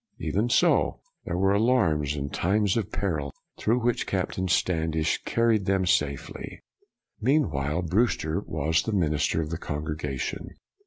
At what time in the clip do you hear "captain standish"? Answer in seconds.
4.07-5.21